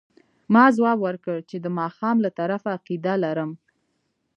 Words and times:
ما 0.53 0.65
ځواب 0.77 0.97
ورکړ 1.07 1.37
چې 1.49 1.57
د 1.59 1.67
ماښام 1.79 2.17
له 2.25 2.29
طرفه 2.39 2.69
عقیده 2.77 3.13
لرم. 3.23 3.51